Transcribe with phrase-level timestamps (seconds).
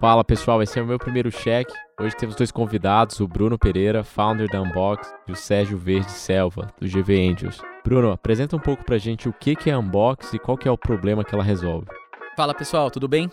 [0.00, 1.74] Fala pessoal, esse é o meu primeiro cheque.
[2.00, 6.72] Hoje temos dois convidados, o Bruno Pereira, founder da Unbox, e o Sérgio Verde Selva,
[6.80, 7.60] do GV Angels.
[7.84, 10.70] Bruno, apresenta um pouco pra gente o que é a Unbox e qual que é
[10.70, 11.86] o problema que ela resolve.
[12.34, 13.30] Fala pessoal, tudo bem?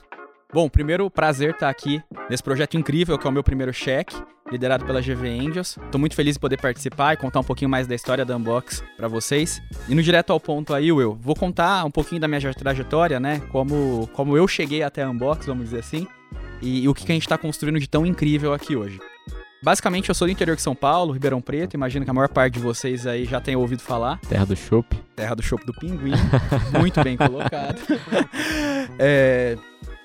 [0.54, 4.18] Bom, primeiro prazer estar aqui nesse projeto incrível que é o meu primeiro cheque,
[4.52, 5.77] liderado pela GV Angels.
[5.77, 8.84] Estou muito feliz de poder participar e contar um pouquinho mais da história da Unbox
[8.97, 9.61] para vocês.
[9.88, 13.41] E no direto ao ponto aí, Will, vou contar um pouquinho da minha trajetória, né?
[13.54, 16.05] Como, como eu cheguei até a Unbox, vamos dizer assim
[16.62, 19.00] e, e o que, que a gente está construindo de tão incrível aqui hoje.
[19.62, 21.73] Basicamente, eu sou do interior de São Paulo, Ribeirão Preto.
[21.73, 24.20] Imagino que a maior parte de vocês aí já tenha ouvido falar.
[24.22, 24.95] Terra do Chopp.
[25.16, 26.12] Terra do Chopp do Pinguim.
[26.80, 27.81] Muito bem colocado.
[29.00, 29.58] é,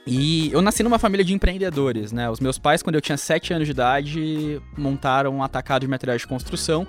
[0.07, 2.29] e eu nasci numa família de empreendedores, né?
[2.29, 6.23] Os meus pais, quando eu tinha 7 anos de idade, montaram um atacado de materiais
[6.23, 6.87] de construção.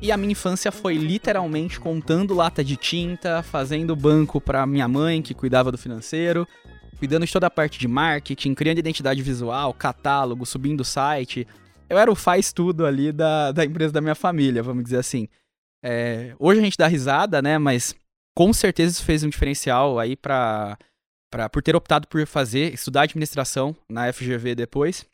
[0.00, 5.20] E a minha infância foi literalmente contando lata de tinta, fazendo banco para minha mãe,
[5.20, 6.46] que cuidava do financeiro,
[6.94, 11.46] cuidando de toda a parte de marketing, criando identidade visual, catálogo, subindo o site.
[11.88, 15.28] Eu era o faz tudo ali da, da empresa da minha família, vamos dizer assim.
[15.82, 17.58] É, hoje a gente dá risada, né?
[17.58, 17.94] Mas
[18.36, 20.78] com certeza isso fez um diferencial aí para
[21.52, 25.04] por ter optado por fazer, estudar administração na FGV depois.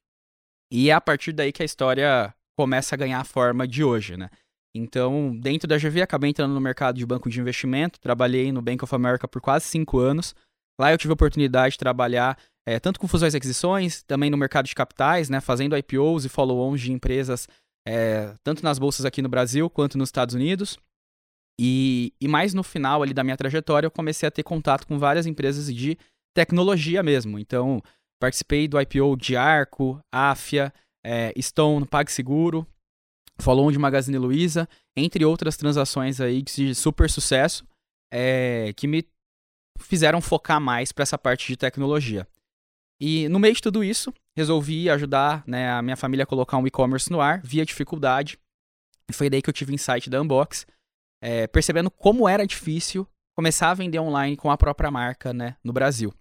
[0.70, 4.16] E é a partir daí que a história começa a ganhar a forma de hoje,
[4.16, 4.28] né?
[4.74, 8.84] Então, dentro da GV, acabei entrando no mercado de banco de investimento, trabalhei no Bank
[8.84, 10.34] of America por quase cinco anos,
[10.80, 14.36] Lá eu tive a oportunidade de trabalhar é, tanto com fusões e aquisições, também no
[14.38, 17.46] mercado de capitais, né, fazendo IPOs e follow-ons de empresas,
[17.86, 20.78] é, tanto nas bolsas aqui no Brasil quanto nos Estados Unidos.
[21.60, 24.98] E, e mais no final ali da minha trajetória, eu comecei a ter contato com
[24.98, 25.98] várias empresas de
[26.34, 27.38] tecnologia mesmo.
[27.38, 27.82] Então,
[28.18, 30.72] participei do IPO de Arco, Afia,
[31.04, 32.66] é, Stone, PagSeguro,
[33.38, 37.66] follow-on de Magazine Luiza, entre outras transações aí de super sucesso,
[38.10, 39.04] é, que me
[39.80, 42.26] fizeram focar mais para essa parte de tecnologia.
[43.00, 46.66] E no meio de tudo isso, resolvi ajudar né, a minha família a colocar um
[46.66, 48.38] e-commerce no ar, via dificuldade.
[49.08, 50.66] E foi daí que eu tive insight da Unbox,
[51.22, 55.72] é, percebendo como era difícil começar a vender online com a própria marca né, no
[55.72, 56.12] Brasil.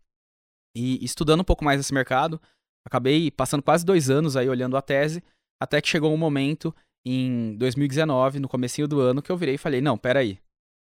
[0.75, 2.41] E estudando um pouco mais esse mercado,
[2.85, 5.21] acabei passando quase dois anos aí olhando a tese,
[5.61, 6.73] até que chegou um momento
[7.05, 10.39] em 2019, no comecinho do ano, que eu virei e falei, não, peraí,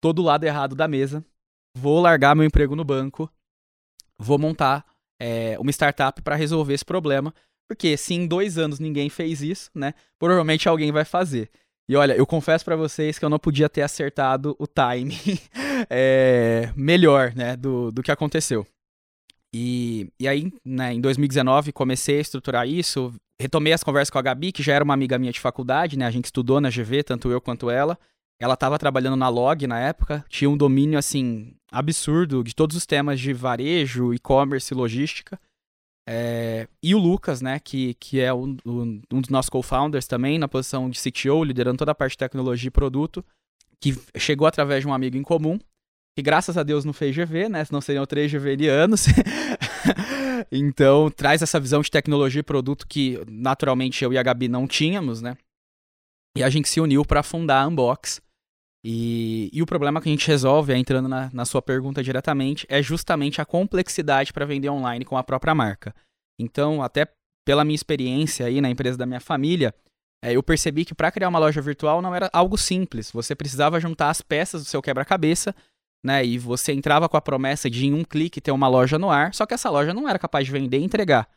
[0.02, 1.24] tô do lado errado da mesa,
[1.78, 3.30] vou largar meu emprego no banco,
[4.18, 4.84] vou montar
[5.20, 7.32] é, uma startup para resolver esse problema,
[7.68, 11.50] porque se em dois anos ninguém fez isso, né, provavelmente alguém vai fazer.
[11.88, 15.38] E olha, eu confesso para vocês que eu não podia ter acertado o timing
[15.88, 18.66] é, melhor, né, do, do que aconteceu.
[19.54, 24.22] E, e aí, né, em 2019, comecei a estruturar isso, retomei as conversas com a
[24.22, 27.02] Gabi, que já era uma amiga minha de faculdade, né, a gente estudou na GV,
[27.04, 27.98] tanto eu quanto ela,
[28.40, 32.86] ela estava trabalhando na Log na época, tinha um domínio assim absurdo de todos os
[32.86, 35.38] temas de varejo, e-commerce logística.
[36.10, 40.48] É, e o Lucas, né, que, que é um, um, dos nossos co-founders também, na
[40.48, 43.22] posição de CTO, liderando toda a parte de tecnologia e produto,
[43.80, 45.58] que chegou através de um amigo em comum,
[46.16, 49.06] que graças a Deus não fez GV, né, senão seriam três GVianos.
[50.50, 54.66] então, traz essa visão de tecnologia e produto que naturalmente eu e a Gabi não
[54.66, 55.36] tínhamos, né.
[56.36, 58.22] E a gente se uniu para fundar a Unbox,
[58.84, 62.66] e, e, o problema que a gente resolve, é, entrando na, na sua pergunta diretamente,
[62.68, 65.94] é justamente a complexidade para vender online com a própria marca.
[66.38, 67.06] Então, até
[67.44, 69.74] pela minha experiência aí na empresa da minha família,
[70.22, 73.10] é, eu percebi que para criar uma loja virtual não era algo simples.
[73.10, 75.54] Você precisava juntar as peças do seu quebra-cabeça,
[76.04, 76.24] né?
[76.24, 79.34] E você entrava com a promessa de em um clique ter uma loja no ar,
[79.34, 81.28] só que essa loja não era capaz de vender e entregar.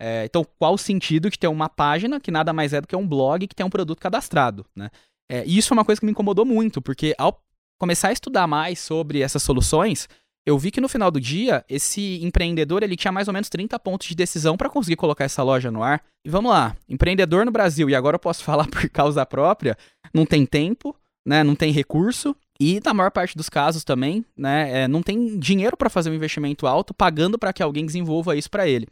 [0.00, 2.96] É, então, qual o sentido de ter uma página que nada mais é do que
[2.96, 4.90] um blog que tem um produto cadastrado, né?
[5.30, 7.42] É, e isso é uma coisa que me incomodou muito, porque ao
[7.78, 10.08] começar a estudar mais sobre essas soluções,
[10.46, 13.78] eu vi que no final do dia, esse empreendedor ele tinha mais ou menos 30
[13.80, 16.00] pontos de decisão para conseguir colocar essa loja no ar.
[16.24, 19.76] E vamos lá, empreendedor no Brasil, e agora eu posso falar por causa própria,
[20.14, 20.94] não tem tempo,
[21.26, 25.36] né, não tem recurso, e na maior parte dos casos também, né, é, não tem
[25.36, 28.86] dinheiro para fazer um investimento alto, pagando para que alguém desenvolva isso para ele.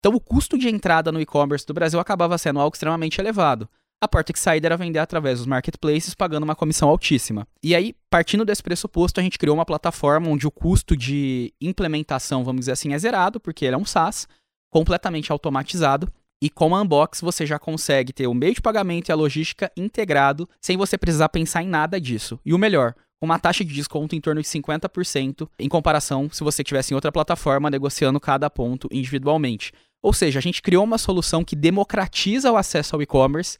[0.00, 3.68] Então o custo de entrada no e-commerce do Brasil acabava sendo algo extremamente elevado.
[4.00, 7.48] A porta que saída era vender através dos marketplaces, pagando uma comissão altíssima.
[7.60, 12.44] E aí, partindo desse pressuposto, a gente criou uma plataforma onde o custo de implementação,
[12.44, 14.28] vamos dizer assim, é zerado, porque ele é um SaaS,
[14.70, 16.08] completamente automatizado.
[16.40, 19.72] E com a Unbox você já consegue ter o meio de pagamento e a logística
[19.76, 22.38] integrado, sem você precisar pensar em nada disso.
[22.46, 26.62] E o melhor, uma taxa de desconto em torno de 50% em comparação se você
[26.62, 29.72] tivesse em outra plataforma negociando cada ponto individualmente.
[30.00, 33.58] Ou seja, a gente criou uma solução que democratiza o acesso ao e-commerce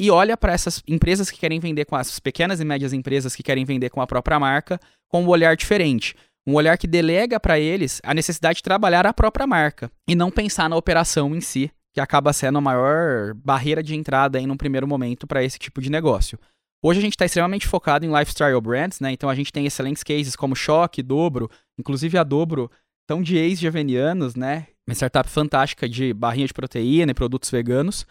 [0.00, 3.42] e olha para essas empresas que querem vender com as pequenas e médias empresas que
[3.42, 6.16] querem vender com a própria marca com um olhar diferente.
[6.46, 10.30] Um olhar que delega para eles a necessidade de trabalhar a própria marca e não
[10.30, 14.56] pensar na operação em si, que acaba sendo a maior barreira de entrada em um
[14.56, 16.38] primeiro momento para esse tipo de negócio.
[16.82, 19.12] Hoje a gente está extremamente focado em lifestyle brands, né?
[19.12, 22.70] Então a gente tem excelentes cases como Choque, Dobro, inclusive a Dobro,
[23.06, 24.68] tão de ex-javenianos, né?
[24.88, 28.06] Uma startup fantástica de barrinha de proteína e produtos veganos,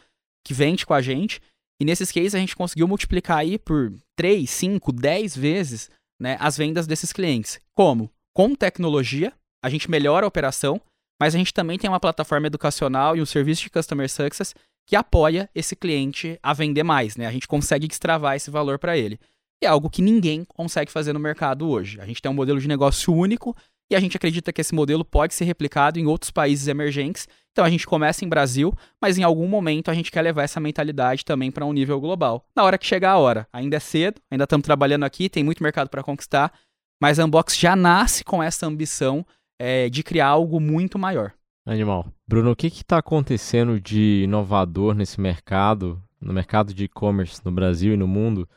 [0.46, 1.42] que vende com a gente.
[1.80, 5.90] E nesses cases a gente conseguiu multiplicar aí por 3, 5, 10 vezes
[6.20, 7.60] né, as vendas desses clientes.
[7.74, 8.12] Como?
[8.34, 9.34] Com tecnologia,
[9.64, 10.82] a gente melhora a operação,
[11.20, 14.54] mas a gente também tem uma plataforma educacional e um serviço de Customer Success
[14.88, 17.16] que apoia esse cliente a vender mais.
[17.16, 17.28] Né?
[17.28, 19.20] A gente consegue destravar esse valor para ele.
[19.62, 22.00] E é algo que ninguém consegue fazer no mercado hoje.
[22.02, 23.56] A gente tem um modelo de negócio único
[23.92, 27.28] e a gente acredita que esse modelo pode ser replicado em outros países emergentes.
[27.52, 30.60] Então a gente começa em Brasil, mas em algum momento a gente quer levar essa
[30.60, 32.46] mentalidade também para um nível global.
[32.56, 35.64] Na hora que chegar a hora, ainda é cedo, ainda estamos trabalhando aqui, tem muito
[35.64, 36.54] mercado para conquistar,
[37.02, 39.26] mas a Unbox já nasce com essa ambição
[39.60, 41.34] é, de criar algo muito maior.
[41.66, 42.12] Animal.
[42.28, 47.94] Bruno, o que está acontecendo de inovador nesse mercado, no mercado de e-commerce no Brasil
[47.94, 48.44] e no mundo?
[48.44, 48.48] O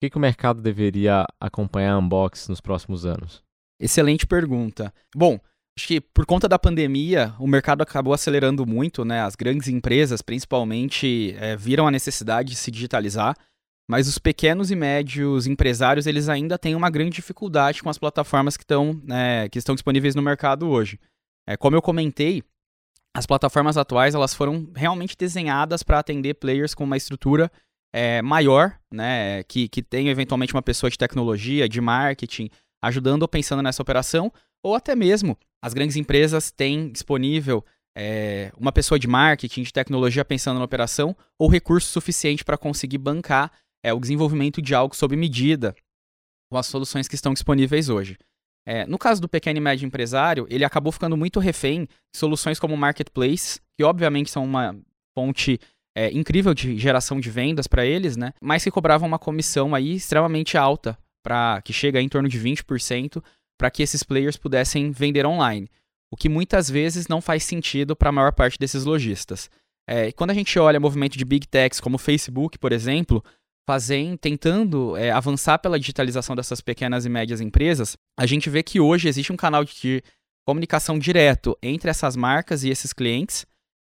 [0.00, 3.42] que, que o mercado deveria acompanhar a Unbox nos próximos anos?
[3.80, 4.92] Excelente pergunta.
[5.14, 5.40] Bom,
[5.78, 9.22] acho que por conta da pandemia, o mercado acabou acelerando muito, né?
[9.22, 13.36] As grandes empresas, principalmente, é, viram a necessidade de se digitalizar,
[13.88, 18.56] mas os pequenos e médios empresários, eles ainda têm uma grande dificuldade com as plataformas
[18.56, 20.98] que, estão, né, que estão disponíveis no mercado hoje.
[21.46, 22.42] É, como eu comentei,
[23.16, 27.50] as plataformas atuais, elas foram realmente desenhadas para atender players com uma estrutura
[27.94, 32.50] é, maior, né, que, que tem eventualmente uma pessoa de tecnologia, de marketing,
[32.82, 34.32] ajudando ou pensando nessa operação,
[34.62, 37.64] ou até mesmo as grandes empresas têm disponível
[37.96, 42.98] é, uma pessoa de marketing, de tecnologia pensando na operação, ou recurso suficiente para conseguir
[42.98, 43.50] bancar
[43.82, 45.74] é, o desenvolvimento de algo sob medida
[46.50, 48.16] com as soluções que estão disponíveis hoje.
[48.66, 52.60] É, no caso do pequeno e médio empresário, ele acabou ficando muito refém de soluções
[52.60, 54.76] como Marketplace, que obviamente são uma
[55.16, 55.58] fonte
[55.96, 58.32] é, incrível de geração de vendas para eles, né?
[58.40, 63.22] Mas que cobravam uma comissão aí extremamente alta para que chega em torno de 20%
[63.58, 65.68] para que esses players pudessem vender online,
[66.10, 69.50] o que muitas vezes não faz sentido para a maior parte desses lojistas.
[69.86, 73.24] É, quando a gente olha movimento de big techs como o Facebook, por exemplo,
[73.66, 78.80] fazem, tentando é, avançar pela digitalização dessas pequenas e médias empresas, a gente vê que
[78.80, 80.02] hoje existe um canal de
[80.46, 83.44] comunicação direto entre essas marcas e esses clientes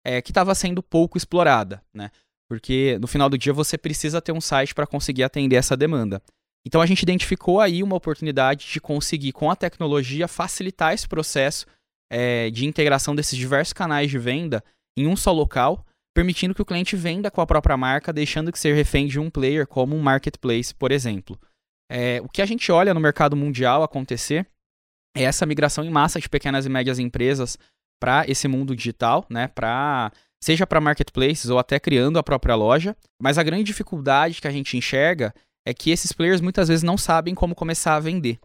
[0.04, 2.10] é, que estava sendo pouco explorada, né?
[2.50, 6.22] Porque no final do dia você precisa ter um site para conseguir atender essa demanda.
[6.66, 11.66] Então a gente identificou aí uma oportunidade de conseguir, com a tecnologia, facilitar esse processo
[12.12, 14.64] é, de integração desses diversos canais de venda
[14.98, 18.58] em um só local, permitindo que o cliente venda com a própria marca, deixando de
[18.58, 21.40] ser refém de um player como um marketplace, por exemplo.
[21.90, 24.46] É, o que a gente olha no mercado mundial acontecer
[25.16, 27.58] é essa migração em massa de pequenas e médias empresas
[28.00, 29.48] para esse mundo digital, né?
[29.48, 30.12] Para
[30.44, 32.96] seja para marketplaces ou até criando a própria loja.
[33.22, 35.34] Mas a grande dificuldade que a gente enxerga
[35.68, 38.40] é que esses players muitas vezes não sabem como começar a vender.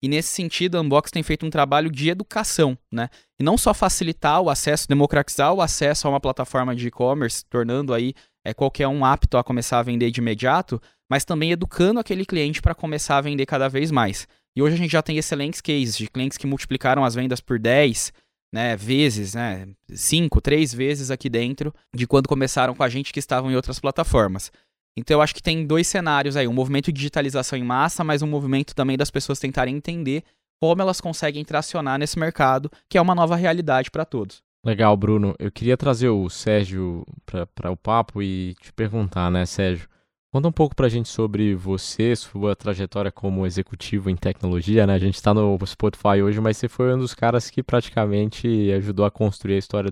[0.00, 3.08] E nesse sentido, a Unbox tem feito um trabalho de educação, né?
[3.36, 7.92] E não só facilitar o acesso, democratizar o acesso a uma plataforma de e-commerce, tornando
[7.92, 8.14] aí
[8.46, 10.80] é, qualquer um apto a começar a vender de imediato,
[11.10, 14.28] mas também educando aquele cliente para começar a vender cada vez mais.
[14.56, 17.58] E hoje a gente já tem excelentes cases de clientes que multiplicaram as vendas por
[17.58, 18.12] 10
[18.54, 23.18] né, vezes, né, 5, 3 vezes aqui dentro de quando começaram com a gente que
[23.18, 24.52] estavam em outras plataformas.
[24.98, 28.22] Então eu acho que tem dois cenários aí, um movimento de digitalização em massa, mas
[28.22, 30.22] um movimento também das pessoas tentarem entender
[30.60, 34.42] como elas conseguem tracionar nesse mercado, que é uma nova realidade para todos.
[34.64, 35.34] Legal, Bruno.
[35.38, 37.06] Eu queria trazer o Sérgio
[37.54, 39.88] para o papo e te perguntar, né, Sérgio?
[40.30, 44.92] Conta um pouco para a gente sobre você, sua trajetória como executivo em tecnologia, né?
[44.92, 49.06] A gente está no Spotify hoje, mas você foi um dos caras que praticamente ajudou
[49.06, 49.90] a construir a história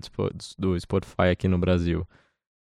[0.59, 2.05] do Spotify aqui no Brasil.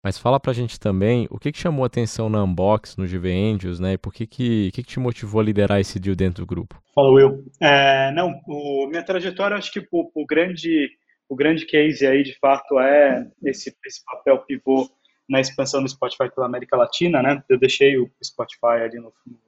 [0.02, 3.78] Mas fala pra gente também o que, que chamou atenção na Unbox, no GV Angels,
[3.78, 3.92] né?
[3.92, 6.82] E por que, que, que, que te motivou a liderar esse deal dentro do grupo?
[6.94, 7.44] Fala, Will.
[7.60, 10.88] É, não, o, minha trajetória, acho que o, o, grande,
[11.28, 14.88] o grande case aí, de fato, é esse, esse papel pivô
[15.28, 17.42] na expansão do Spotify pela América Latina, né?
[17.48, 19.38] Eu deixei o Spotify ali no, no,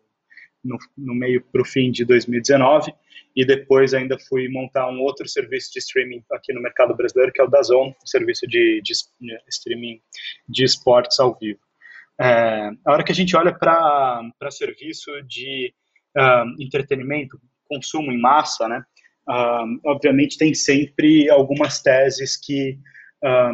[0.64, 2.92] no meio para o fim de 2019
[3.34, 7.40] e depois ainda fui montar um outro serviço de streaming aqui no mercado brasileiro, que
[7.40, 10.00] é o Dazon, um serviço de, de, de streaming
[10.48, 11.60] de esportes ao vivo.
[12.20, 15.72] É, a hora que a gente olha para serviço de
[16.16, 18.84] uh, entretenimento, consumo em massa, né,
[19.28, 22.78] uh, obviamente tem sempre algumas teses que,
[23.24, 23.52] um, ah,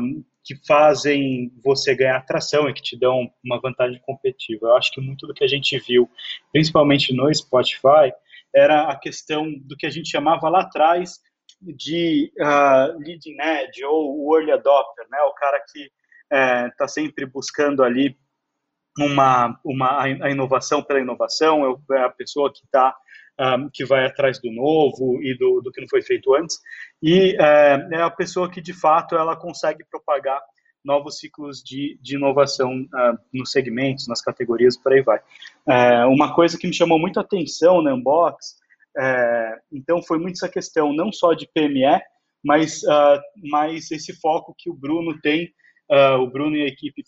[0.49, 4.69] que fazem você ganhar atração e que te dão uma vantagem competitiva.
[4.69, 6.11] Eu acho que muito do que a gente viu,
[6.51, 8.15] principalmente no Spotify,
[8.55, 11.21] era a questão do que a gente chamava lá atrás
[11.61, 15.19] de uh, leading edge ou early adopter, né?
[15.25, 15.91] O cara que
[16.31, 18.17] está é, sempre buscando ali
[18.99, 22.97] uma, uma a inovação pela inovação, é a pessoa que está
[23.41, 26.59] um, que vai atrás do novo e do, do que não foi feito antes,
[27.03, 30.41] e é, é, a pessoa que de fato ela consegue propagar
[30.85, 35.21] novos ciclos de, de inovação uh, nos segmentos, nas categorias, por aí vai.
[35.69, 38.57] É, uma coisa que me chamou muito a atenção na Unbox,
[38.97, 42.01] é, então foi muito essa questão, não só de PME,
[42.45, 45.53] mas, uh, mas esse foco que o Bruno tem,
[45.91, 47.03] uh, o Bruno e a equipe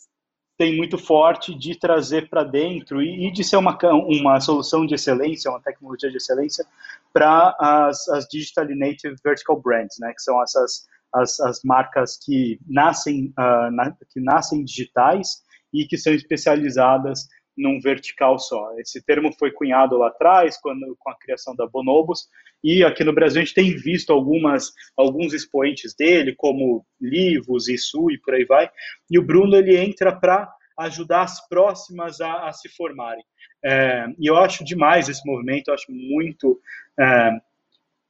[0.61, 4.95] tem muito forte de trazer para dentro e, e, de ser uma, uma solução de
[4.95, 6.67] excelência, uma tecnologia de excelência
[7.15, 12.61] para as, as digitally native vertical brands, né, que são essas as, as marcas que
[12.69, 17.27] nascem uh, na, que nascem digitais e que são especializadas
[17.61, 18.73] num vertical só.
[18.79, 22.29] Esse termo foi cunhado lá atrás, quando, com a criação da Bonobos,
[22.65, 28.11] e aqui no Brasil a gente tem visto algumas, alguns expoentes dele, como Livos, Isso
[28.11, 28.71] e por aí vai,
[29.11, 33.25] e o Bruno ele entra para ajudar as próximas a, a se formarem.
[33.63, 36.59] É, e eu acho demais esse movimento, eu acho muito
[36.99, 37.31] é,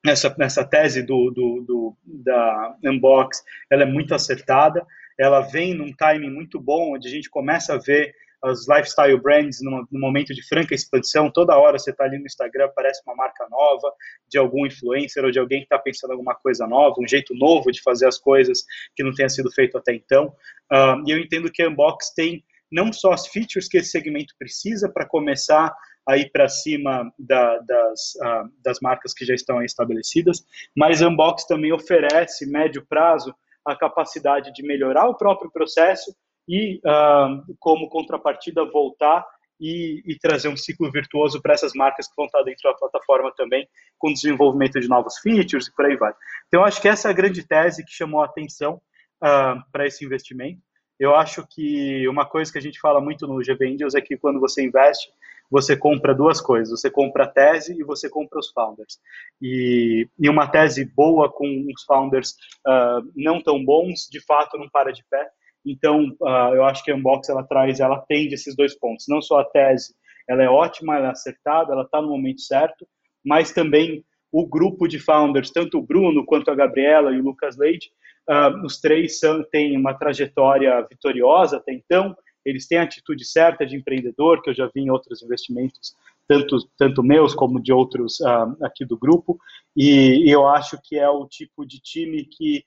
[0.07, 4.87] essa, essa tese do, do, do, da Unbox, ela é muito acertada,
[5.19, 9.61] ela vem num timing muito bom, onde a gente começa a ver as lifestyle brands
[9.63, 11.31] num momento de franca expansão.
[11.31, 13.93] Toda hora você está ali no Instagram, aparece uma marca nova
[14.29, 17.71] de algum influencer ou de alguém que está pensando alguma coisa nova, um jeito novo
[17.71, 20.35] de fazer as coisas que não tenha sido feito até então.
[20.73, 24.35] Uh, e eu entendo que a Unbox tem não só as features que esse segmento
[24.39, 25.75] precisa para começar
[26.09, 30.43] a ir para cima da, das, uh, das marcas que já estão estabelecidas,
[30.77, 36.15] mas a Unbox também oferece, médio prazo, a capacidade de melhorar o próprio processo
[36.51, 39.25] e, uh, como contrapartida, voltar
[39.61, 43.33] e, e, trazer um ciclo virtuoso para essas marcas que vão estar dentro da plataforma
[43.37, 46.13] também, com desenvolvimento de novos features e por aí vai.
[46.49, 48.81] Então, acho que essa é a grande tese que chamou a atenção
[49.23, 50.61] uh, para esse investimento.
[50.99, 54.17] Eu acho que uma coisa que a gente fala muito no GV Angels é que
[54.17, 55.09] quando você investe,
[55.49, 56.81] você compra duas coisas.
[56.81, 58.99] Você compra a tese e você compra os founders.
[59.41, 62.31] E, e uma tese boa com os founders
[62.67, 65.29] uh, não tão bons, de fato, não para de pé.
[65.65, 69.07] Então, uh, eu acho que a Unbox ela traz, ela atende esses dois pontos.
[69.09, 69.95] Não só a tese,
[70.29, 72.87] ela é ótima, ela é acertada, ela está no momento certo,
[73.25, 77.57] mas também o grupo de founders, tanto o Bruno quanto a Gabriela e o Lucas
[77.59, 77.91] Leite,
[78.29, 83.67] uh, os três são, têm uma trajetória vitoriosa até então, eles têm a atitude certa
[83.67, 85.95] de empreendedor, que eu já vi em outros investimentos,
[86.27, 89.39] tanto, tanto meus como de outros uh, aqui do grupo,
[89.77, 92.65] e, e eu acho que é o tipo de time que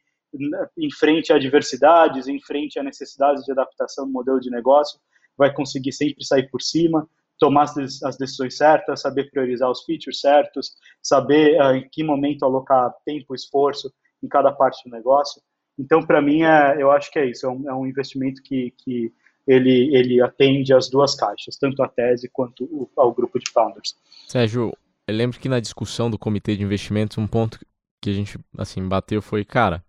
[0.77, 4.99] em frente a adversidades, em frente a necessidades de adaptação do modelo de negócio,
[5.37, 7.07] vai conseguir sempre sair por cima,
[7.39, 10.71] tomar as decisões certas, saber priorizar os features certos,
[11.01, 13.91] saber uh, em que momento alocar tempo, esforço
[14.23, 15.41] em cada parte do negócio.
[15.77, 17.45] Então, para mim, é, eu acho que é isso.
[17.45, 19.11] É um, é um investimento que, que
[19.47, 23.95] ele, ele atende as duas caixas, tanto a tese quanto o, ao grupo de founders.
[24.27, 24.71] Sérgio,
[25.07, 27.59] eu lembro que na discussão do comitê de investimentos, um ponto
[28.01, 29.83] que a gente assim bateu foi, cara,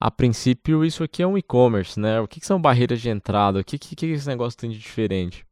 [0.00, 2.20] a princípio, isso aqui é um e-commerce, né?
[2.20, 3.60] O que, que, são barreiras de entrada?
[3.60, 5.44] O que, que, que esse negócio tem de diferente?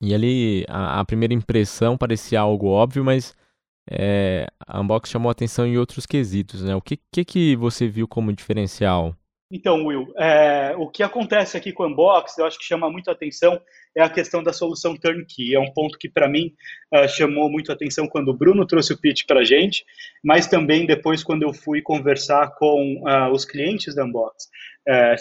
[0.00, 3.34] E ali, a, a primeira impressão parecia algo óbvio, mas
[3.90, 6.76] é, a Unbox chamou atenção em outros quesitos, né?
[6.76, 9.16] O que, que, que você viu como diferencial?
[9.50, 13.10] Então, Will, é, o que acontece aqui com o Unbox, eu acho que chama muito
[13.10, 13.58] atenção,
[13.96, 15.54] é a questão da solução turnkey.
[15.54, 16.54] É um ponto que, para mim,
[16.94, 19.86] uh, chamou muito atenção quando o Bruno trouxe o pitch para a gente,
[20.22, 24.48] mas também depois quando eu fui conversar com uh, os clientes da Unbox.
[24.86, 25.14] É,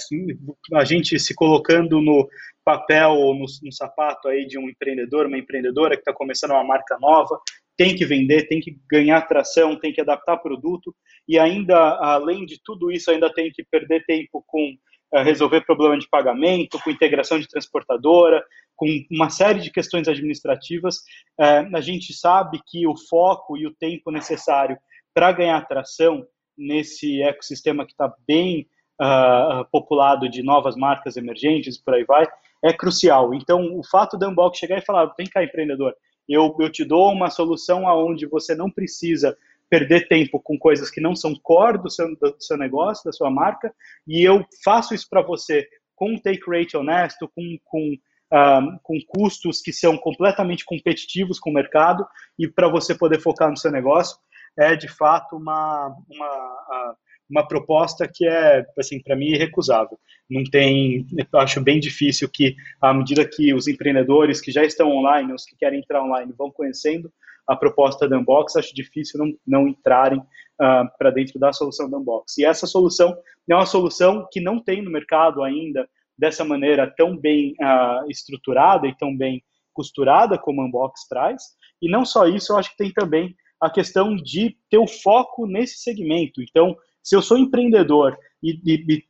[0.74, 2.28] a gente se colocando no
[2.66, 6.64] papel ou no, no sapato aí de um empreendedor, uma empreendedora que está começando uma
[6.64, 7.40] marca nova,
[7.78, 10.94] tem que vender, tem que ganhar tração, tem que adaptar produto
[11.28, 14.76] e ainda, além de tudo isso, ainda tem que perder tempo com
[15.14, 18.44] uh, resolver problema de pagamento, com integração de transportadora,
[18.76, 20.98] com uma série de questões administrativas.
[21.40, 24.78] Uh, a gente sabe que o foco e o tempo necessário
[25.14, 26.26] para ganhar tração
[26.58, 28.68] nesse ecossistema que está bem
[29.00, 32.26] uh, populado de novas marcas emergentes, por aí vai,
[32.64, 33.36] é crucial.
[33.36, 35.94] Então, o fato da Unbox chegar e falar, vem cá, empreendedor,
[36.28, 39.38] eu, eu te dou uma solução aonde você não precisa
[39.70, 43.30] perder tempo com coisas que não são core do seu, do seu negócio, da sua
[43.30, 43.74] marca,
[44.08, 47.98] e eu faço isso para você com um take rate honesto, com, com,
[48.32, 52.06] um, com custos que são completamente competitivos com o mercado,
[52.38, 54.18] e para você poder focar no seu negócio,
[54.58, 56.96] é de fato uma, uma,
[57.30, 60.00] uma proposta que é, assim, para mim, irrecusável.
[60.30, 64.90] Não tem, eu acho bem difícil que, à medida que os empreendedores que já estão
[64.92, 67.12] online, os que querem entrar online, vão conhecendo
[67.48, 71.98] a proposta da Unbox, acho difícil não, não entrarem uh, para dentro da solução da
[71.98, 72.38] Unbox.
[72.38, 73.18] E essa solução
[73.50, 78.88] é uma solução que não tem no mercado ainda dessa maneira tão bem uh, estruturada
[78.88, 79.42] e tão bem
[79.74, 81.44] costurada como a Unbox traz.
[81.82, 85.46] E não só isso, eu acho que tem também a questão de ter o foco
[85.48, 86.42] nesse segmento.
[86.42, 86.76] Então,
[87.08, 88.60] se eu sou empreendedor e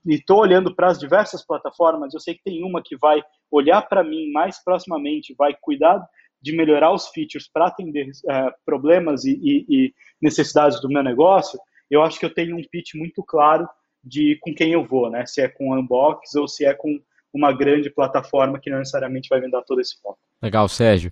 [0.05, 4.03] estou olhando para as diversas plataformas, eu sei que tem uma que vai olhar para
[4.03, 6.07] mim mais proximamente, vai cuidar
[6.39, 11.59] de melhorar os features para atender uh, problemas e, e, e, necessidades do meu negócio,
[11.89, 13.67] eu acho que eu tenho um pitch muito claro
[14.03, 15.25] de com quem eu vou, né?
[15.25, 17.01] Se é com o Unbox ou se é com
[17.33, 20.19] uma grande plataforma que não necessariamente vai me dar todo esse foco.
[20.39, 21.11] Legal, Sérgio.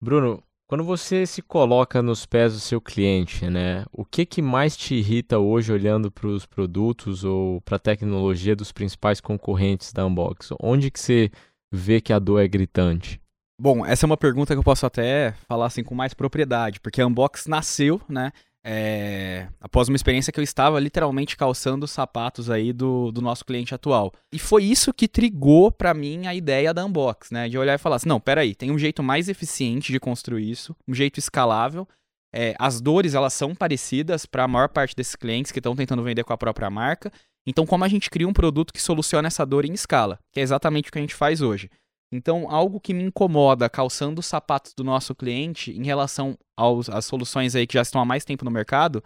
[0.00, 0.42] Bruno,
[0.72, 3.84] quando você se coloca nos pés do seu cliente, né?
[3.92, 8.56] O que que mais te irrita hoje olhando para os produtos ou para a tecnologia
[8.56, 10.48] dos principais concorrentes da Unbox?
[10.58, 11.30] Onde que você
[11.70, 13.20] vê que a dor é gritante?
[13.60, 17.02] Bom, essa é uma pergunta que eu posso até falar assim com mais propriedade, porque
[17.02, 18.32] a Unbox nasceu, né?
[18.64, 23.44] É, após uma experiência que eu estava literalmente calçando os sapatos aí do, do nosso
[23.44, 24.12] cliente atual.
[24.32, 27.48] E foi isso que trigou para mim a ideia da Unbox, né?
[27.48, 30.76] De olhar e falar assim, não, peraí, tem um jeito mais eficiente de construir isso,
[30.86, 31.88] um jeito escalável.
[32.34, 36.02] É, as dores, elas são parecidas para a maior parte desses clientes que estão tentando
[36.02, 37.12] vender com a própria marca.
[37.46, 40.18] Então, como a gente cria um produto que soluciona essa dor em escala?
[40.32, 41.68] Que é exatamente o que a gente faz hoje.
[42.12, 47.06] Então, algo que me incomoda calçando os sapatos do nosso cliente em relação aos, às
[47.06, 49.02] soluções aí que já estão há mais tempo no mercado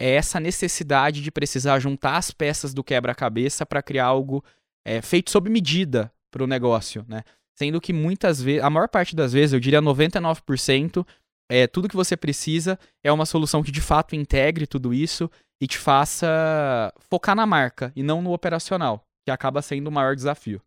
[0.00, 4.42] é essa necessidade de precisar juntar as peças do quebra-cabeça para criar algo
[4.84, 7.22] é, feito sob medida para o negócio, né?
[7.56, 11.06] Sendo que muitas vezes, a maior parte das vezes, eu diria 99%,
[11.50, 15.30] é, tudo que você precisa é uma solução que de fato integre tudo isso
[15.60, 20.16] e te faça focar na marca e não no operacional, que acaba sendo o maior
[20.16, 20.62] desafio.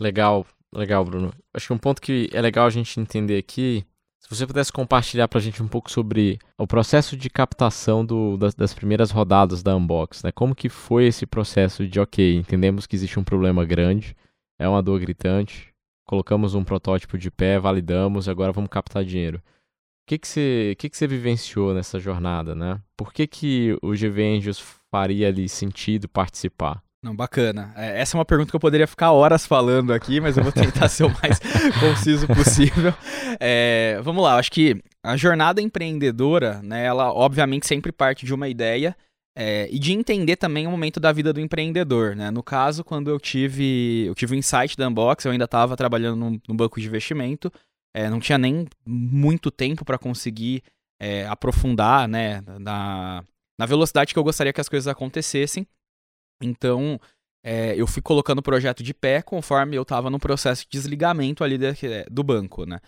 [0.00, 0.46] Legal.
[0.74, 1.32] Legal, Bruno.
[1.52, 3.84] Acho que um ponto que é legal a gente entender aqui,
[4.18, 8.36] se você pudesse compartilhar para a gente um pouco sobre o processo de captação do,
[8.36, 10.32] das, das, primeiras rodadas da Unbox, né?
[10.32, 14.16] Como que foi esse processo de, ok, entendemos que existe um problema grande,
[14.58, 15.74] é uma dor gritante,
[16.06, 19.38] colocamos um protótipo de pé, validamos, agora vamos captar dinheiro.
[19.38, 22.80] O que que você, que que você vivenciou nessa jornada, né?
[22.96, 26.82] Por que que o GV Angels faria ali sentido participar?
[27.02, 27.72] Não, bacana.
[27.76, 30.52] É, essa é uma pergunta que eu poderia ficar horas falando aqui, mas eu vou
[30.52, 31.40] tentar ser o mais
[31.80, 32.94] conciso possível.
[33.40, 38.48] É, vamos lá, acho que a jornada empreendedora, né, ela obviamente sempre parte de uma
[38.48, 38.96] ideia
[39.36, 42.14] é, e de entender também o momento da vida do empreendedor.
[42.14, 42.30] Né?
[42.30, 46.16] No caso, quando eu tive, eu tive o insight da Unbox, eu ainda estava trabalhando
[46.16, 47.52] num, num, banco de investimento,
[47.92, 50.62] é, não tinha nem muito tempo para conseguir
[51.00, 53.24] é, aprofundar né, na,
[53.58, 55.66] na velocidade que eu gostaria que as coisas acontecessem.
[56.42, 57.00] Então,
[57.44, 61.42] é, eu fui colocando o projeto de pé conforme eu estava no processo de desligamento
[61.42, 62.78] ali de, é, do banco, né?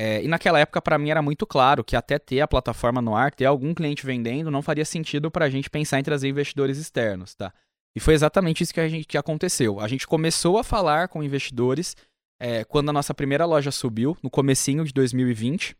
[0.00, 3.16] É, e naquela época, para mim, era muito claro que até ter a plataforma no
[3.16, 6.78] ar, ter algum cliente vendendo, não faria sentido para a gente pensar em trazer investidores
[6.78, 7.52] externos, tá?
[7.96, 9.80] E foi exatamente isso que, a gente, que aconteceu.
[9.80, 11.96] A gente começou a falar com investidores
[12.40, 15.76] é, quando a nossa primeira loja subiu, no comecinho de 2020,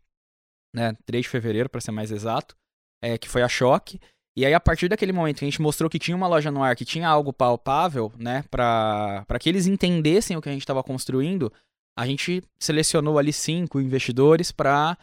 [0.75, 2.57] né, 3 de fevereiro, para ser mais exato,
[3.01, 4.01] é, que foi a Choque.
[4.39, 6.63] E aí, a partir daquele momento que a gente mostrou que tinha uma loja no
[6.63, 10.81] ar, que tinha algo palpável, né, para que eles entendessem o que a gente estava
[10.81, 11.51] construindo,
[11.97, 14.97] a gente selecionou ali cinco investidores para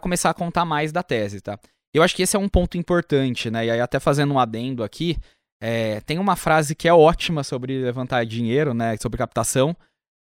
[0.00, 1.60] começar a contar mais da tese, tá?
[1.94, 3.66] Eu acho que esse é um ponto importante, né?
[3.66, 5.16] E aí, até fazendo um adendo aqui,
[5.62, 9.76] é, tem uma frase que é ótima sobre levantar dinheiro, né, sobre captação,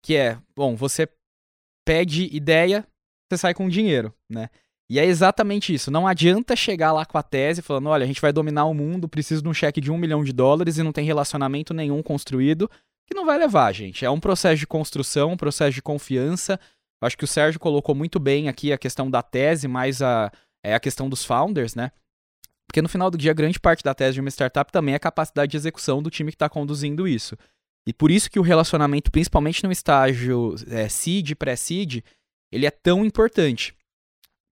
[0.05, 1.09] que é, bom, você
[1.87, 2.85] pede ideia,
[3.31, 4.51] você sai com dinheiro, né?
[4.91, 5.89] E é exatamente isso.
[5.89, 9.09] Não adianta chegar lá com a tese falando: olha, a gente vai dominar o mundo,
[9.09, 12.69] preciso de um cheque de um milhão de dólares e não tem relacionamento nenhum construído,
[13.07, 14.05] que não vai levar, gente.
[14.05, 16.59] É um processo de construção, um processo de confiança.
[17.01, 20.31] Acho que o Sérgio colocou muito bem aqui a questão da tese, mais a,
[20.63, 21.93] é a questão dos founders, né?
[22.67, 25.01] Porque no final do dia, grande parte da tese de uma startup também é a
[25.01, 27.37] capacidade de execução do time que está conduzindo isso.
[27.87, 32.03] E por isso que o relacionamento, principalmente no estágio é, seed, pré-seed,
[32.53, 33.75] ele é tão importante.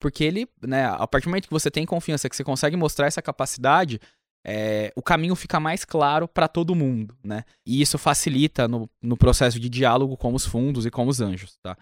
[0.05, 3.07] Porque ele, né, a partir do momento que você tem confiança, que você consegue mostrar
[3.07, 3.99] essa capacidade,
[4.47, 7.43] é, o caminho fica mais claro para todo mundo, né?
[7.65, 11.57] E isso facilita no, no processo de diálogo com os fundos e com os anjos,
[11.63, 11.75] tá?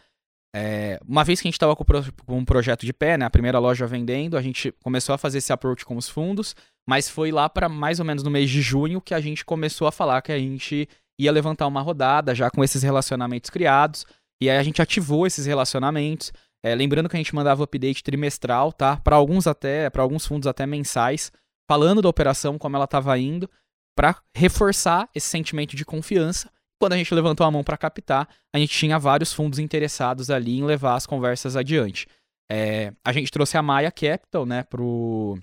[0.54, 1.84] É, uma vez que a gente estava com,
[2.24, 5.38] com um projeto de pé, né, a primeira loja vendendo, a gente começou a fazer
[5.38, 6.54] esse approach com os fundos,
[6.88, 9.88] mas foi lá para mais ou menos no mês de junho que a gente começou
[9.88, 14.06] a falar que a gente ia levantar uma rodada já com esses relacionamentos criados,
[14.40, 16.32] e aí a gente ativou esses relacionamentos,
[16.62, 18.96] é, lembrando que a gente mandava update trimestral, tá?
[18.96, 21.32] Para alguns até, para alguns fundos até mensais,
[21.68, 23.50] falando da operação, como ela estava indo,
[23.96, 26.50] para reforçar esse sentimento de confiança.
[26.80, 30.58] Quando a gente levantou a mão para captar, a gente tinha vários fundos interessados ali
[30.58, 32.06] em levar as conversas adiante.
[32.50, 35.38] É, a gente trouxe a Maya Capital, né, pro